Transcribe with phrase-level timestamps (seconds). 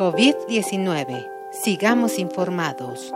[0.00, 1.26] COVID-19.
[1.52, 3.12] Sigamos informados.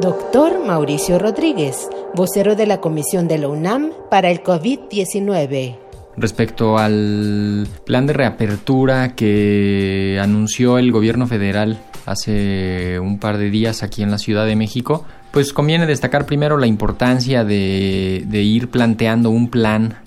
[0.00, 5.76] Doctor Mauricio Rodríguez, vocero de la Comisión de la UNAM para el COVID-19.
[6.16, 13.82] Respecto al plan de reapertura que anunció el gobierno federal hace un par de días
[13.82, 18.70] aquí en la Ciudad de México, pues conviene destacar primero la importancia de, de ir
[18.70, 19.98] planteando un plan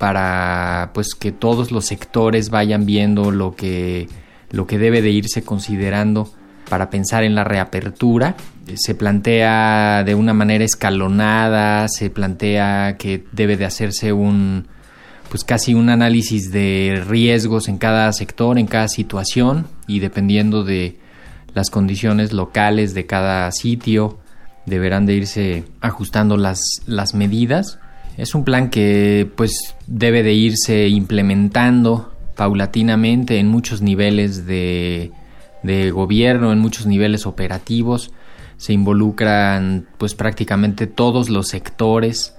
[0.00, 4.08] para pues que todos los sectores vayan viendo lo que,
[4.50, 6.32] lo que debe de irse considerando
[6.70, 8.34] para pensar en la reapertura.
[8.76, 14.68] Se plantea de una manera escalonada, se plantea que debe de hacerse un
[15.28, 20.98] pues casi un análisis de riesgos en cada sector, en cada situación y dependiendo de
[21.52, 24.18] las condiciones locales de cada sitio
[24.64, 27.78] deberán de irse ajustando las, las medidas
[28.16, 35.12] es un plan que pues debe de irse implementando paulatinamente en muchos niveles de,
[35.92, 38.12] gobierno, en muchos niveles operativos.
[38.56, 42.34] Se involucran pues prácticamente todos los sectores.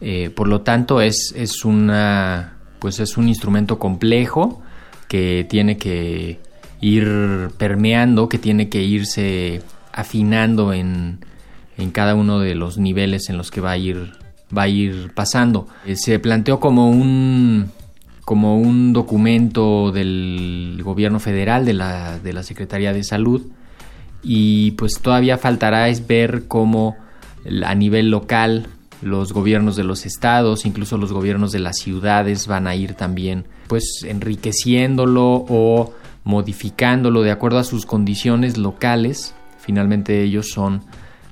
[0.00, 4.62] Eh, por lo tanto es, es una pues es un instrumento complejo
[5.06, 6.40] que tiene que
[6.80, 11.24] ir permeando, que tiene que irse afinando en,
[11.76, 14.21] en cada uno de los niveles en los que va a ir
[14.56, 15.66] va a ir pasando.
[15.86, 17.70] Eh, se planteó como un
[18.24, 23.42] como un documento del gobierno federal, de la, de la Secretaría de Salud,
[24.22, 26.96] y pues todavía faltará es ver cómo
[27.64, 28.68] a nivel local
[29.02, 33.44] los gobiernos de los estados, incluso los gobiernos de las ciudades van a ir también
[33.66, 35.92] pues enriqueciéndolo o
[36.22, 39.34] modificándolo de acuerdo a sus condiciones locales.
[39.58, 40.82] Finalmente ellos son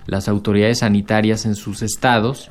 [0.06, 2.50] las autoridades sanitarias en sus estados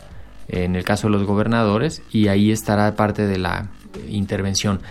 [0.49, 3.69] en el caso de los gobernadores, y ahí estará parte de la
[4.09, 4.81] intervención.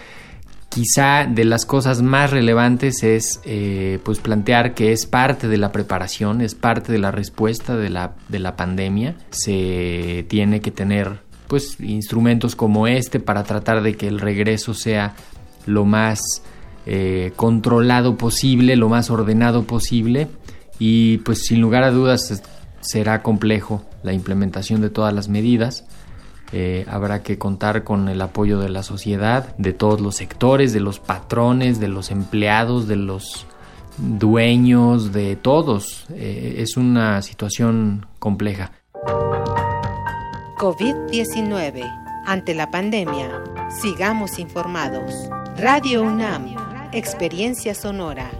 [0.69, 5.73] Quizá de las cosas más relevantes es eh, pues plantear que es parte de la
[5.73, 9.17] preparación, es parte de la respuesta de la, de la pandemia.
[9.31, 15.15] Se tiene que tener pues instrumentos como este para tratar de que el regreso sea
[15.65, 16.21] lo más
[16.85, 20.29] eh, controlado posible, lo más ordenado posible
[20.79, 22.43] y pues sin lugar a dudas
[22.81, 25.85] será complejo la implementación de todas las medidas.
[26.53, 30.81] Eh, habrá que contar con el apoyo de la sociedad, de todos los sectores, de
[30.81, 33.47] los patrones, de los empleados, de los
[33.99, 36.07] dueños, de todos.
[36.11, 38.73] Eh, es una situación compleja.
[40.59, 41.85] COVID-19.
[42.27, 43.43] Ante la pandemia,
[43.81, 45.13] sigamos informados.
[45.57, 46.55] Radio UNAM,
[46.93, 48.31] Experiencia Sonora.